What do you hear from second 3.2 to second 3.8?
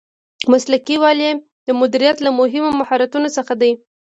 څخه دی.